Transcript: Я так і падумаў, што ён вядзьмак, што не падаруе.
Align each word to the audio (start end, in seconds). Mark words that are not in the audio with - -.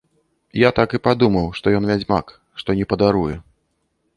Я 0.59 0.69
так 0.79 0.95
і 0.97 0.99
падумаў, 1.07 1.45
што 1.59 1.73
ён 1.81 1.89
вядзьмак, 1.91 2.33
што 2.63 2.69
не 2.81 2.85
падаруе. 2.95 3.35